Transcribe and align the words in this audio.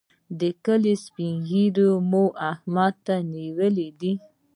د 0.39 0.41
کلي 0.65 0.95
سپين 1.05 1.33
ږيری 1.49 1.89
مو 2.09 2.23
احمد 2.49 3.05
نیولی 3.33 3.89
دی. 3.99 4.13